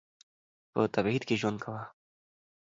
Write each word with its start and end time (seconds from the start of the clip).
په 0.71 0.81
تبعید 0.93 1.23
کې 1.27 1.35
ژوند 1.41 1.57
کاوه. 1.63 1.83